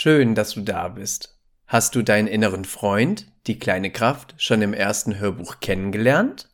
[0.00, 1.40] Schön, dass du da bist.
[1.66, 6.48] Hast du deinen inneren Freund, die kleine Kraft, schon im ersten Hörbuch kennengelernt?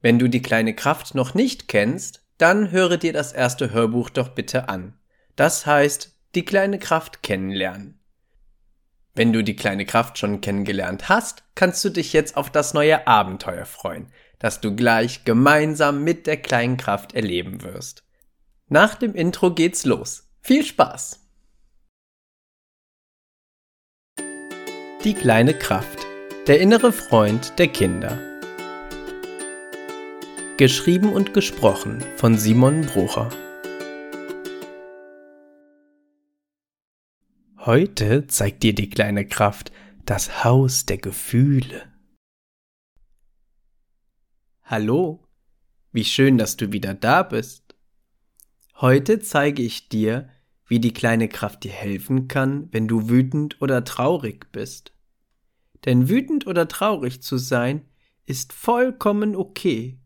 [0.00, 4.28] Wenn du die kleine Kraft noch nicht kennst, dann höre dir das erste Hörbuch doch
[4.28, 4.96] bitte an.
[5.34, 7.98] Das heißt, die kleine Kraft kennenlernen.
[9.16, 13.04] Wenn du die kleine Kraft schon kennengelernt hast, kannst du dich jetzt auf das neue
[13.08, 18.04] Abenteuer freuen, das du gleich gemeinsam mit der kleinen Kraft erleben wirst.
[18.68, 20.30] Nach dem Intro geht's los.
[20.40, 21.20] Viel Spaß!
[25.02, 26.06] Die kleine Kraft.
[26.46, 28.18] Der innere Freund der Kinder.
[30.58, 33.30] Geschrieben und gesprochen von Simon Brucher.
[37.56, 39.72] Heute zeigt dir die kleine Kraft
[40.04, 41.90] das Haus der Gefühle.
[44.64, 45.26] Hallo,
[45.92, 47.74] wie schön, dass du wieder da bist.
[48.74, 50.28] Heute zeige ich dir,
[50.70, 54.92] wie die kleine Kraft dir helfen kann, wenn du wütend oder traurig bist.
[55.84, 57.88] Denn wütend oder traurig zu sein
[58.24, 59.98] ist vollkommen okay.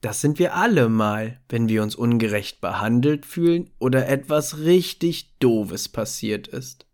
[0.00, 5.88] Das sind wir alle mal, wenn wir uns ungerecht behandelt fühlen oder etwas richtig Doofes
[5.90, 6.84] passiert ist.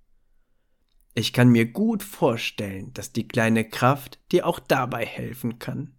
[1.14, 5.95] Ich kann mir gut vorstellen, dass die kleine Kraft dir auch dabei helfen kann.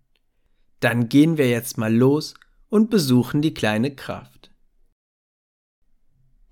[0.82, 2.36] Dann gehen wir jetzt mal los
[2.70, 4.33] und besuchen die kleine Kraft.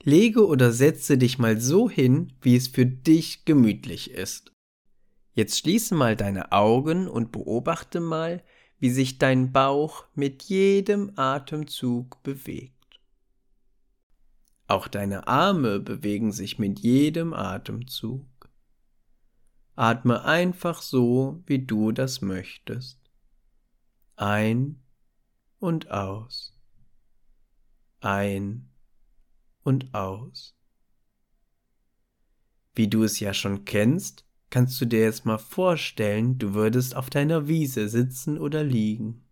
[0.03, 4.52] Lege oder setze dich mal so hin, wie es für dich gemütlich ist.
[5.33, 8.44] Jetzt schließe mal deine Augen und beobachte mal,
[8.79, 12.99] wie sich dein Bauch mit jedem Atemzug bewegt.
[14.67, 18.25] Auch deine Arme bewegen sich mit jedem Atemzug.
[19.75, 22.99] Atme einfach so, wie du das möchtest.
[24.16, 24.81] Ein
[25.59, 26.57] und aus.
[27.99, 28.70] Ein
[29.63, 30.55] und aus.
[32.73, 37.09] Wie du es ja schon kennst, kannst du dir jetzt mal vorstellen, du würdest auf
[37.09, 39.27] deiner Wiese sitzen oder liegen.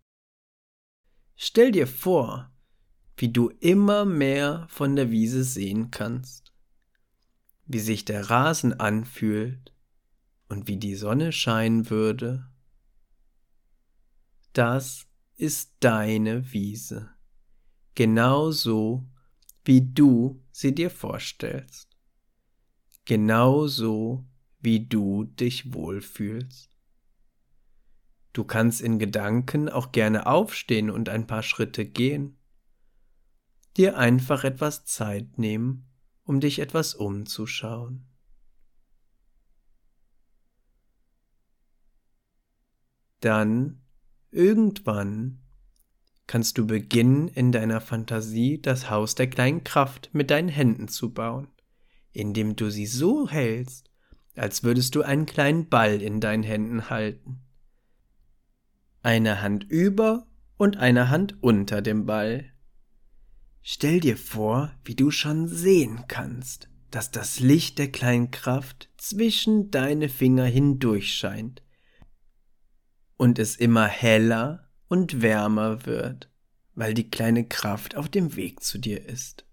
[1.36, 2.52] Stell dir vor,
[3.16, 6.52] wie du immer mehr von der Wiese sehen kannst,
[7.66, 9.74] wie sich der Rasen anfühlt
[10.48, 12.50] und wie die Sonne scheinen würde.
[14.52, 17.10] Das ist deine Wiese,
[17.94, 19.09] genau so,
[19.70, 21.96] wie du sie dir vorstellst.
[23.04, 24.26] Genau so,
[24.58, 26.76] wie du dich wohlfühlst.
[28.32, 32.36] Du kannst in Gedanken auch gerne aufstehen und ein paar Schritte gehen.
[33.76, 35.88] Dir einfach etwas Zeit nehmen,
[36.24, 38.08] um dich etwas umzuschauen.
[43.20, 43.84] Dann,
[44.32, 45.39] irgendwann,
[46.30, 51.12] kannst du beginnen, in deiner Fantasie das Haus der kleinen Kraft mit deinen Händen zu
[51.12, 51.48] bauen,
[52.12, 53.90] indem du sie so hältst,
[54.36, 57.40] als würdest du einen kleinen Ball in deinen Händen halten.
[59.02, 62.52] Eine Hand über und eine Hand unter dem Ball.
[63.60, 69.72] Stell dir vor, wie du schon sehen kannst, dass das Licht der kleinen Kraft zwischen
[69.72, 71.64] deine Finger hindurch scheint
[73.16, 76.28] und es immer heller und wärmer wird,
[76.74, 79.46] weil die kleine Kraft auf dem Weg zu dir ist.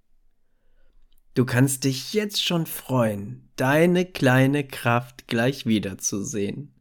[1.35, 6.73] Du kannst dich jetzt schon freuen, deine kleine Kraft gleich wiederzusehen.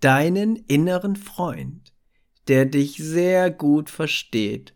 [0.00, 1.92] Deinen inneren Freund,
[2.48, 4.74] der dich sehr gut versteht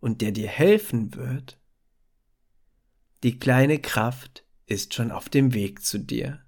[0.00, 1.58] und der dir helfen wird.
[3.22, 6.44] Die kleine Kraft ist schon auf dem Weg zu dir.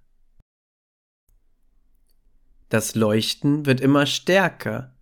[2.69, 4.98] Das Leuchten wird immer stärker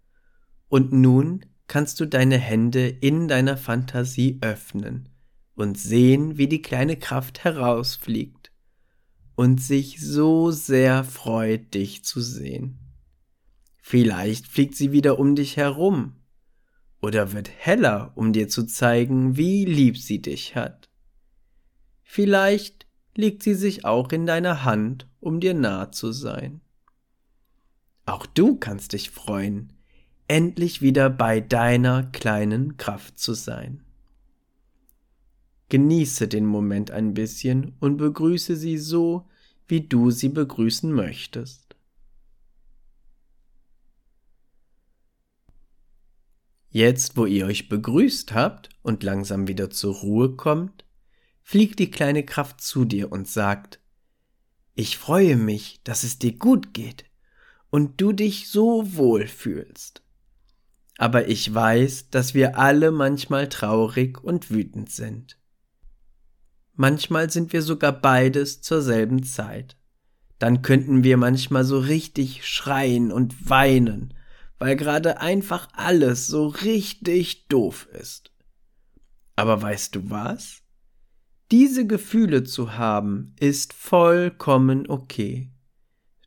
[0.68, 5.08] und nun kannst du deine Hände in deiner Fantasie öffnen
[5.54, 8.52] und sehen, wie die kleine Kraft herausfliegt
[9.34, 12.78] und sich so sehr freut, dich zu sehen.
[13.82, 16.16] Vielleicht fliegt sie wieder um dich herum
[17.00, 20.88] oder wird heller, um dir zu zeigen, wie lieb sie dich hat.
[22.02, 26.60] Vielleicht legt sie sich auch in deiner Hand, um dir nah zu sein.
[28.06, 29.72] Auch du kannst dich freuen,
[30.28, 33.82] endlich wieder bei deiner kleinen Kraft zu sein.
[35.68, 39.28] Genieße den Moment ein bisschen und begrüße sie so,
[39.66, 41.76] wie du sie begrüßen möchtest.
[46.70, 50.84] Jetzt, wo ihr euch begrüßt habt und langsam wieder zur Ruhe kommt,
[51.42, 53.80] fliegt die kleine Kraft zu dir und sagt,
[54.74, 57.06] ich freue mich, dass es dir gut geht
[57.70, 60.02] und du dich so wohl fühlst
[60.98, 65.38] aber ich weiß, dass wir alle manchmal traurig und wütend sind.
[66.78, 69.78] manchmal sind wir sogar beides zur selben Zeit.
[70.38, 74.12] Dann könnten wir manchmal so richtig schreien und weinen,
[74.58, 78.30] weil gerade einfach alles so richtig doof ist.
[79.36, 80.62] Aber weißt du was?
[81.50, 85.50] Diese Gefühle zu haben, ist vollkommen okay.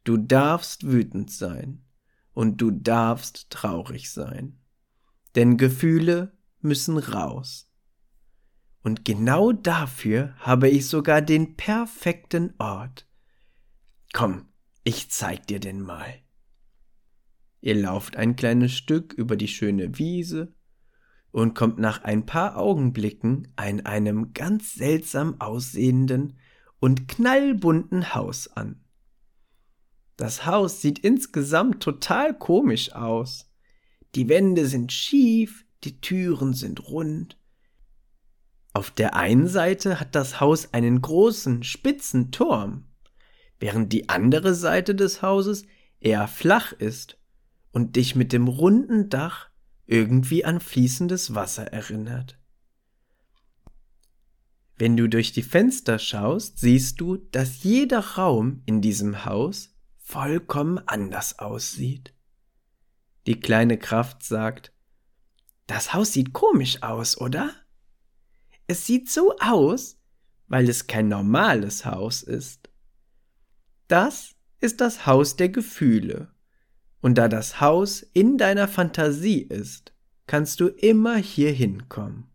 [0.04, 1.84] Du darfst wütend sein
[2.34, 4.60] und du darfst traurig sein.
[5.36, 7.70] Denn Gefühle müssen raus.
[8.82, 13.08] Und genau dafür habe ich sogar den perfekten Ort.
[14.14, 14.48] Komm,
[14.84, 16.14] ich zeig dir den mal.
[17.62, 20.56] Ihr lauft ein kleines Stück über die schöne Wiese
[21.32, 26.38] und kommt nach ein paar Augenblicken an einem ganz seltsam aussehenden
[26.80, 28.84] und knallbunten Haus an.
[30.20, 33.50] Das Haus sieht insgesamt total komisch aus.
[34.16, 37.38] Die Wände sind schief, die Türen sind rund.
[38.74, 42.84] Auf der einen Seite hat das Haus einen großen, spitzen Turm,
[43.62, 45.64] während die andere Seite des Hauses
[46.02, 47.18] eher flach ist
[47.72, 49.48] und dich mit dem runden Dach
[49.86, 52.38] irgendwie an fließendes Wasser erinnert.
[54.76, 59.74] Wenn du durch die Fenster schaust, siehst du, dass jeder Raum in diesem Haus
[60.10, 62.16] vollkommen anders aussieht.
[63.28, 64.74] Die kleine Kraft sagt,
[65.68, 67.54] das Haus sieht komisch aus, oder?
[68.66, 70.00] Es sieht so aus,
[70.48, 72.72] weil es kein normales Haus ist.
[73.88, 76.34] Das ist das Haus der Gefühle
[77.02, 79.94] und da das Haus in deiner Fantasie ist,
[80.26, 82.32] kannst du immer hier hinkommen.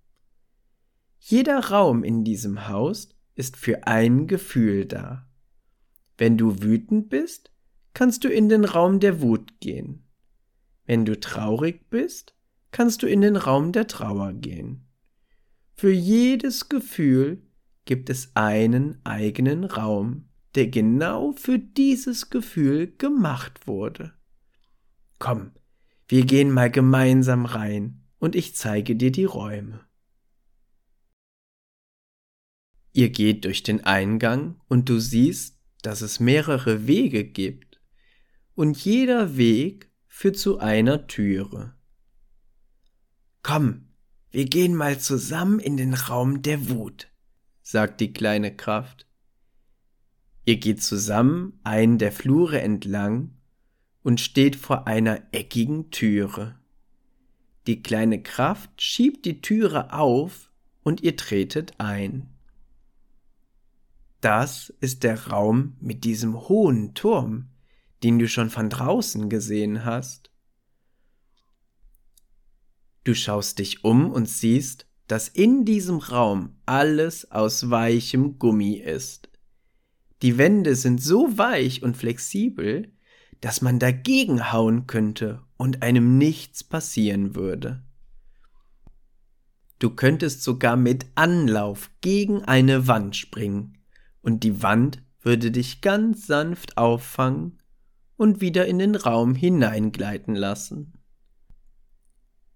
[1.19, 5.29] Jeder Raum in diesem Haus ist für ein Gefühl da.
[6.17, 7.51] Wenn du wütend bist,
[7.95, 10.05] kannst du in den Raum der Wut gehen.
[10.85, 12.35] Wenn du traurig bist,
[12.73, 14.87] kannst du in den Raum der Trauer gehen.
[15.75, 17.43] Für jedes Gefühl
[17.85, 24.13] gibt es einen eigenen Raum, der genau für dieses Gefühl gemacht wurde.
[25.19, 25.53] Komm,
[26.09, 29.81] wir gehen mal gemeinsam rein und ich zeige dir die Räume.
[32.93, 37.74] Ihr geht durch den Eingang und du siehst, dass es mehrere Wege gibt
[38.55, 41.75] und jeder Weg führt zu einer Türe.
[43.43, 43.89] Komm,
[44.31, 47.09] wir gehen mal zusammen in den Raum der Wut,
[47.63, 49.07] sagt die kleine Kraft.
[50.45, 53.35] Ihr geht zusammen einen der Flure entlang
[54.03, 56.59] und steht vor einer eckigen Türe.
[57.67, 60.51] Die kleine Kraft schiebt die Türe auf
[60.83, 62.29] und ihr tretet ein.
[64.21, 67.49] Das ist der Raum mit diesem hohen Turm,
[68.03, 70.31] den du schon von draußen gesehen hast.
[73.05, 79.29] Du schaust dich um und siehst, dass in diesem Raum alles aus weichem Gummi ist.
[80.23, 82.91] Die Wände sind so weich und flexibel,
[83.43, 87.83] dass man dagegen hauen könnte und einem nichts passieren würde.
[89.79, 93.77] Du könntest sogar mit Anlauf gegen eine Wand springen,
[94.23, 97.59] und die Wand würde dich ganz sanft auffangen
[98.17, 100.95] und wieder in den Raum hineingleiten lassen.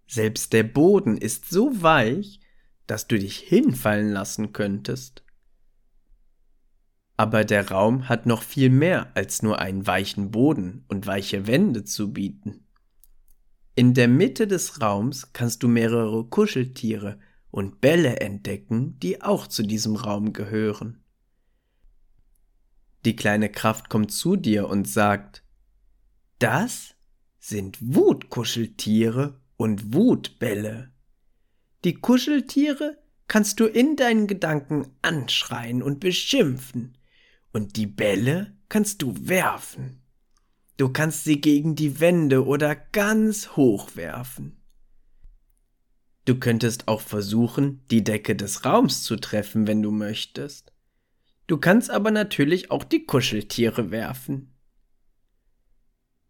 [0.06, 2.40] Selbst der Boden ist so weich,
[2.86, 5.22] dass du dich hinfallen lassen könntest.
[7.16, 11.84] Aber der Raum hat noch viel mehr als nur einen weichen Boden und weiche Wände
[11.84, 12.64] zu bieten.
[13.74, 17.18] In der Mitte des Raums kannst du mehrere Kuscheltiere
[17.50, 21.02] und Bälle entdecken, die auch zu diesem Raum gehören.
[23.04, 25.44] Die kleine Kraft kommt zu dir und sagt,
[26.38, 26.94] das
[27.38, 30.92] sind Wutkuscheltiere und Wutbälle.
[31.84, 36.96] Die Kuscheltiere kannst du in deinen Gedanken anschreien und beschimpfen,
[37.52, 40.02] und die Bälle kannst du werfen.
[40.76, 44.60] Du kannst sie gegen die Wände oder ganz hoch werfen.
[46.24, 50.72] Du könntest auch versuchen, die Decke des Raums zu treffen, wenn du möchtest.
[51.46, 54.54] Du kannst aber natürlich auch die Kuscheltiere werfen.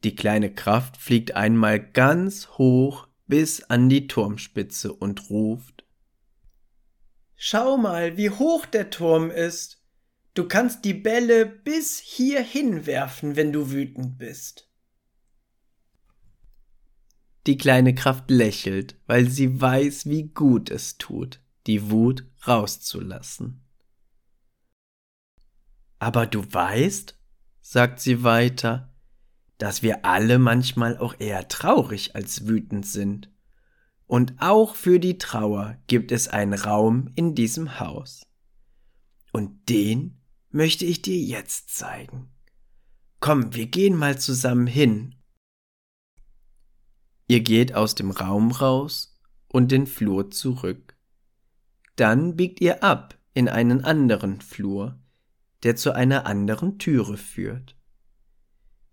[0.05, 5.85] Die kleine Kraft fliegt einmal ganz hoch bis an die Turmspitze und ruft
[7.41, 9.81] Schau mal, wie hoch der Turm ist.
[10.35, 14.69] Du kannst die Bälle bis hierhin werfen, wenn du wütend bist.
[17.47, 23.65] Die kleine Kraft lächelt, weil sie weiß, wie gut es tut, die Wut rauszulassen.
[26.01, 27.17] Aber du weißt,
[27.61, 28.93] sagt sie weiter,
[29.59, 33.31] dass wir alle manchmal auch eher traurig als wütend sind.
[34.07, 38.23] Und auch für die Trauer gibt es einen Raum in diesem Haus.
[39.33, 42.31] Und den möchte ich dir jetzt zeigen.
[43.21, 45.17] Komm, wir gehen mal zusammen hin.
[47.27, 50.97] Ihr geht aus dem Raum raus und den Flur zurück.
[51.97, 54.99] Dann biegt ihr ab in einen anderen Flur,
[55.63, 57.78] der zu einer anderen Türe führt.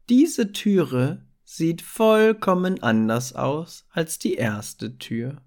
[0.10, 5.42] Diese Türe sieht vollkommen anders aus als die erste Tür.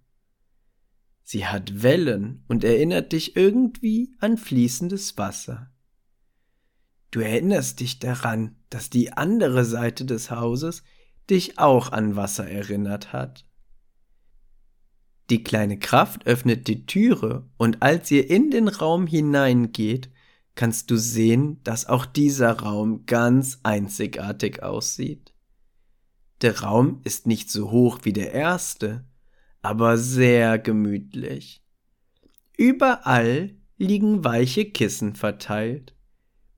[1.22, 5.70] Sie hat Wellen und erinnert dich irgendwie an fließendes Wasser.
[7.10, 10.82] Du erinnerst dich daran, dass die andere Seite des Hauses
[11.30, 13.46] dich auch an Wasser erinnert hat.
[15.30, 20.10] Die kleine Kraft öffnet die Türe und als ihr in den Raum hineingeht,
[20.58, 25.32] kannst du sehen, dass auch dieser Raum ganz einzigartig aussieht.
[26.42, 29.06] Der Raum ist nicht so hoch wie der erste,
[29.62, 31.64] aber sehr gemütlich.
[32.56, 35.94] Überall liegen weiche Kissen verteilt,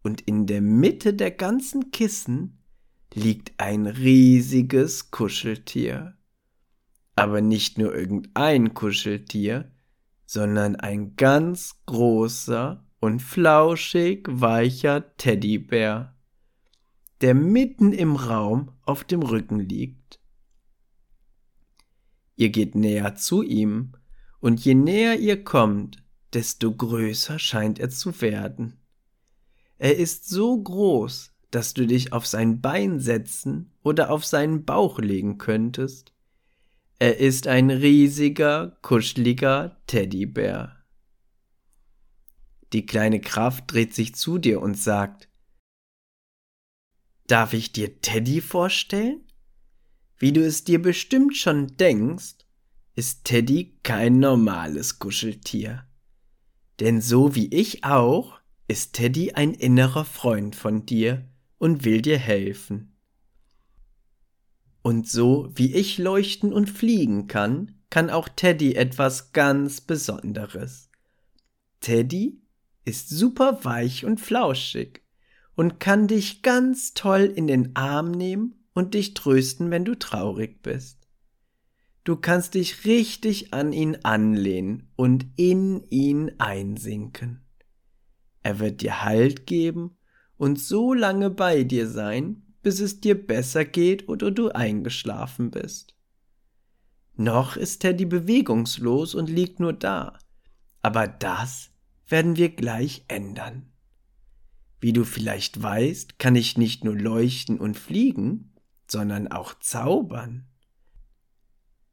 [0.03, 2.65] und in der Mitte der ganzen Kissen
[3.13, 6.17] liegt ein riesiges Kuscheltier.
[7.17, 9.71] Aber nicht nur irgendein Kuscheltier,
[10.25, 16.15] sondern ein ganz großer und flauschig weicher Teddybär,
[17.21, 20.21] der mitten im Raum auf dem Rücken liegt.
[22.37, 23.93] Ihr geht näher zu ihm,
[24.41, 26.03] und je näher ihr kommt,
[26.33, 28.79] desto größer scheint er zu werden.
[29.79, 34.99] Er ist so groß, dass du dich auf sein Bein setzen oder auf seinen Bauch
[34.99, 36.13] legen könntest.
[36.99, 40.80] Er ist ein riesiger, kuscheliger Teddybär.
[42.73, 45.29] Die kleine Kraft dreht sich zu dir und sagt,
[47.27, 49.21] Darf ich dir Teddy vorstellen?
[50.19, 52.39] Wie du es dir bestimmt schon denkst,
[52.97, 55.87] ist Teddy kein normales Kuscheltier.
[56.81, 61.25] Denn so wie ich auch, ist Teddy ein innerer Freund von dir
[61.59, 62.97] und will dir helfen.
[64.83, 70.91] Und so wie ich leuchten und fliegen kann, kann auch Teddy etwas ganz Besonderes.
[71.81, 72.41] Teddy
[72.91, 75.03] ist super weich und flauschig
[75.55, 80.61] und kann dich ganz toll in den Arm nehmen und dich trösten, wenn du traurig
[80.63, 81.07] bist.
[82.03, 87.45] Du kannst dich richtig an ihn anlehnen und in ihn einsinken.
[88.43, 89.97] Er wird dir Halt geben
[90.37, 95.95] und so lange bei dir sein, bis es dir besser geht oder du eingeschlafen bist.
[97.15, 100.19] Noch ist Teddy bewegungslos und liegt nur da,
[100.83, 101.70] aber das
[102.11, 103.71] werden wir gleich ändern.
[104.81, 108.53] Wie du vielleicht weißt, kann ich nicht nur leuchten und fliegen,
[108.87, 110.47] sondern auch zaubern.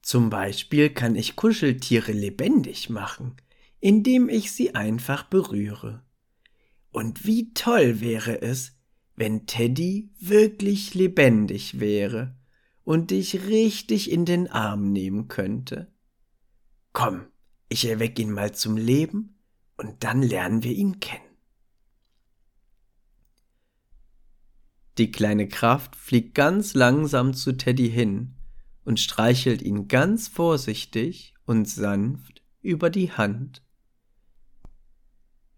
[0.02, 3.36] Zum Beispiel kann ich Kuscheltiere lebendig machen,
[3.80, 6.04] indem ich sie einfach berühre.
[6.92, 8.78] Und wie toll wäre es,
[9.16, 12.38] wenn Teddy wirklich lebendig wäre
[12.84, 15.92] und dich richtig in den Arm nehmen könnte.
[16.94, 17.26] Komm,
[17.68, 19.37] ich erweck ihn mal zum Leben
[19.78, 21.24] und dann lernen wir ihn kennen.
[24.98, 28.36] Die kleine Kraft fliegt ganz langsam zu Teddy hin
[28.84, 33.64] und streichelt ihn ganz vorsichtig und sanft über die Hand.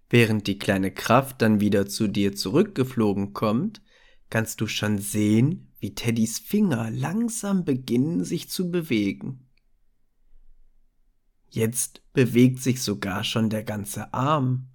[0.10, 3.82] Während die kleine Kraft dann wieder zu dir zurückgeflogen kommt,
[4.30, 9.49] kannst du schon sehen, wie Teddys Finger langsam beginnen sich zu bewegen.
[11.50, 14.68] Jetzt bewegt sich sogar schon der ganze Arm,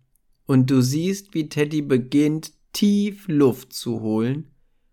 [0.47, 4.51] und du siehst, wie Teddy beginnt, tief Luft zu holen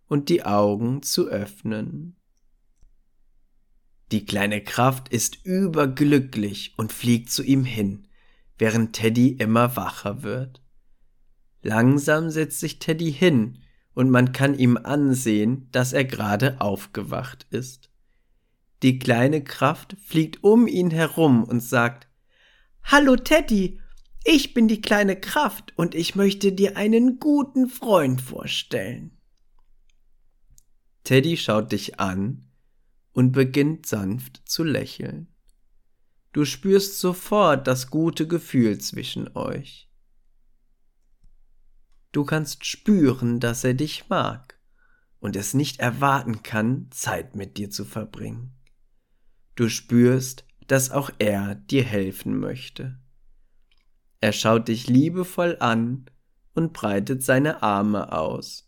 [0.07, 2.15] und die Augen zu öffnen.
[4.11, 8.07] Die kleine Kraft ist überglücklich und fliegt zu ihm hin,
[8.57, 10.61] während Teddy immer wacher wird.
[11.63, 13.59] Langsam setzt sich Teddy hin
[13.93, 17.90] und man kann ihm ansehen, dass er gerade aufgewacht ist.
[18.83, 22.07] Die kleine Kraft fliegt um ihn herum und sagt
[22.83, 23.79] Hallo Teddy,
[24.23, 29.17] ich bin die kleine Kraft und ich möchte dir einen guten Freund vorstellen.
[31.03, 32.49] Teddy schaut dich an
[33.13, 35.27] und beginnt sanft zu lächeln.
[36.33, 39.89] Du spürst sofort das gute Gefühl zwischen euch.
[42.11, 44.59] Du kannst spüren, dass er dich mag
[45.19, 48.53] und es nicht erwarten kann, Zeit mit dir zu verbringen.
[49.61, 52.99] Du spürst, dass auch er dir helfen möchte.
[54.19, 56.07] Er schaut dich liebevoll an
[56.55, 58.67] und breitet seine Arme aus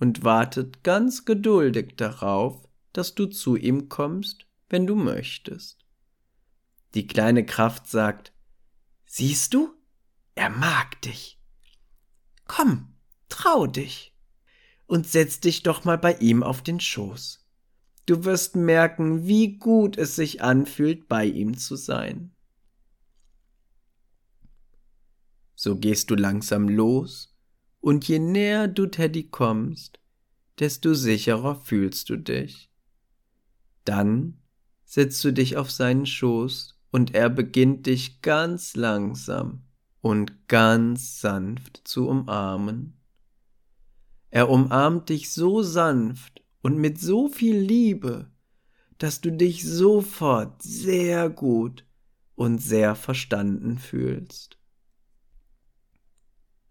[0.00, 5.86] und wartet ganz geduldig darauf, dass du zu ihm kommst, wenn du möchtest.
[6.94, 8.32] Die kleine Kraft sagt,
[9.04, 9.76] Siehst du,
[10.34, 11.40] er mag dich.
[12.48, 12.96] Komm,
[13.28, 14.12] trau dich
[14.86, 17.45] und setz dich doch mal bei ihm auf den Schoß.
[18.06, 22.30] Du wirst merken, wie gut es sich anfühlt, bei ihm zu sein.
[25.56, 27.34] So gehst du langsam los,
[27.80, 30.00] und je näher du Teddy kommst,
[30.58, 32.70] desto sicherer fühlst du dich.
[33.84, 34.40] Dann
[34.84, 39.64] setzt du dich auf seinen Schoß und er beginnt dich ganz langsam
[40.00, 43.00] und ganz sanft zu umarmen.
[44.30, 46.35] Er umarmt dich so sanft
[46.66, 48.28] und mit so viel Liebe,
[48.98, 51.86] dass du dich sofort sehr gut
[52.34, 54.58] und sehr verstanden fühlst.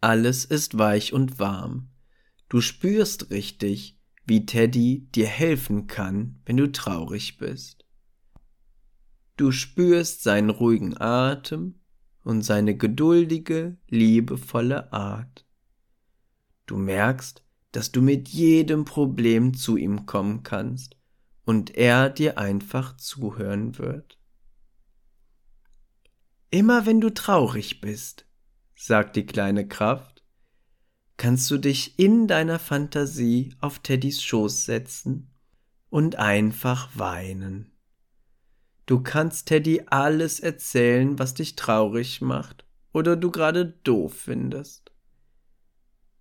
[0.02, 1.92] Alles ist weich und warm.
[2.50, 7.86] Du spürst richtig, wie Teddy dir helfen kann, wenn du traurig bist.
[9.38, 11.80] Du spürst seinen ruhigen Atem
[12.22, 15.46] und seine geduldige, liebevolle Art.
[16.66, 17.45] Du merkst,
[17.76, 20.96] dass du mit jedem Problem zu ihm kommen kannst
[21.44, 24.18] und er dir einfach zuhören wird.
[26.52, 28.26] Immer wenn du traurig bist,
[28.78, 30.24] sagt die kleine Kraft,
[31.18, 35.34] kannst du dich in deiner Fantasie auf Teddys Schoß setzen
[35.90, 37.74] und einfach weinen.
[38.86, 44.85] Du kannst Teddy alles erzählen, was dich traurig macht oder du gerade doof findest.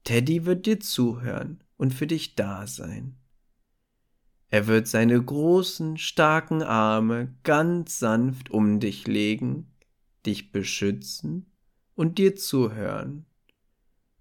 [0.04, 3.16] Teddy wird dir zuhören und für dich da sein.
[4.50, 9.72] Er wird seine großen, starken Arme ganz sanft um dich legen,
[10.26, 11.50] dich beschützen
[11.94, 13.26] und dir zuhören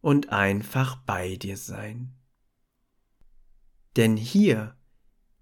[0.01, 2.15] und einfach bei dir sein.
[3.95, 4.75] Denn hier,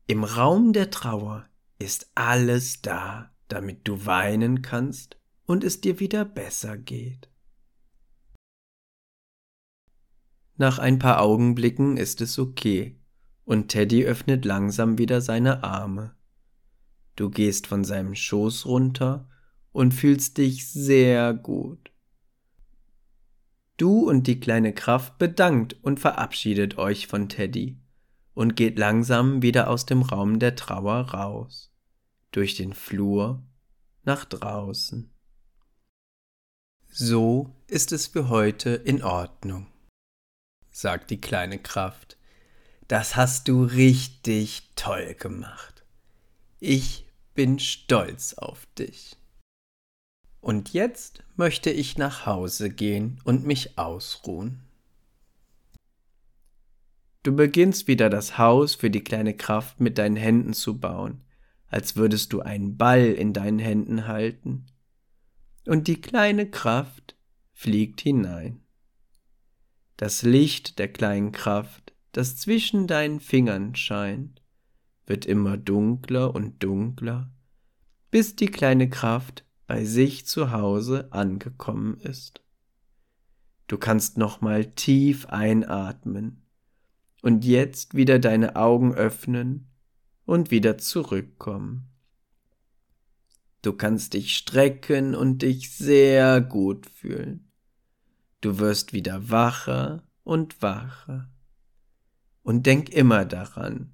[0.08, 1.48] im Raum der Trauer,
[1.80, 7.31] ist alles da, damit du weinen kannst und es dir wieder besser geht.
[10.62, 12.96] Nach ein paar Augenblicken ist es okay
[13.46, 16.14] und Teddy öffnet langsam wieder seine Arme.
[17.16, 19.28] Du gehst von seinem Schoß runter
[19.72, 21.92] und fühlst dich sehr gut.
[23.78, 27.80] Du und die kleine Kraft bedankt und verabschiedet euch von Teddy
[28.36, 31.74] und geht langsam wieder aus dem Raum der Trauer raus,
[32.30, 33.42] durch den Flur
[34.04, 35.12] nach draußen.
[36.86, 39.66] So ist es für heute in Ordnung
[40.72, 42.18] sagt die kleine Kraft.
[42.88, 45.86] Das hast du richtig toll gemacht.
[46.60, 49.18] Ich bin stolz auf dich.
[50.42, 54.64] Und jetzt möchte ich nach Hause gehen und mich ausruhen.
[57.24, 61.22] Du beginnst wieder das Haus für die kleine Kraft mit deinen Händen zu bauen,
[61.68, 64.66] als würdest du einen Ball in deinen Händen halten.
[65.66, 67.16] Und die kleine Kraft
[67.54, 68.61] fliegt hinein.
[70.02, 74.42] Das Licht der kleinen Kraft, das zwischen deinen Fingern scheint,
[75.06, 77.30] wird immer dunkler und dunkler,
[78.10, 82.42] bis die kleine Kraft bei sich zu Hause angekommen ist.
[83.68, 86.48] Du kannst nochmal tief einatmen
[87.22, 89.68] und jetzt wieder deine Augen öffnen
[90.26, 91.92] und wieder zurückkommen.
[93.62, 97.51] Du kannst dich strecken und dich sehr gut fühlen.
[98.42, 101.30] Du wirst wieder wacher und wacher.
[102.44, 103.94] Und denk immer daran,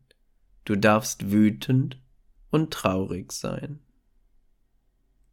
[0.64, 2.02] du darfst wütend
[2.50, 3.82] und traurig sein.